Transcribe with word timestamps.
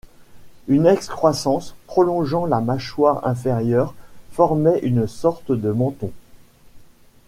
Une 0.67 0.87
excroissance, 0.87 1.75
prolongeant 1.85 2.47
la 2.47 2.59
mâchoire 2.59 3.27
inférieure, 3.27 3.93
formaient 4.31 4.79
une 4.79 5.05
sorte 5.05 5.51
de 5.51 5.69
menton. 5.69 6.11